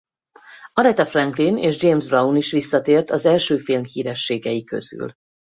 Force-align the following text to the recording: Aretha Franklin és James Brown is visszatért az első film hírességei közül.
Aretha 0.83 1.05
Franklin 1.11 1.57
és 1.69 1.81
James 1.83 2.05
Brown 2.07 2.35
is 2.35 2.51
visszatért 2.51 3.09
az 3.09 3.25
első 3.25 3.57
film 3.57 3.83
hírességei 3.83 4.63
közül. 4.63 5.13